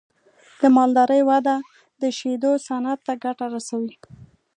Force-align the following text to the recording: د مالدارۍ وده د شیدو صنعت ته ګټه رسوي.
د 0.59 0.61
مالدارۍ 0.75 1.21
وده 1.29 1.55
د 2.01 2.03
شیدو 2.17 2.51
صنعت 2.67 2.99
ته 3.07 3.13
ګټه 3.23 3.45
رسوي. 3.55 3.95